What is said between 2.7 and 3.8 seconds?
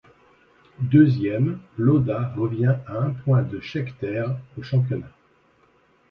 à un point de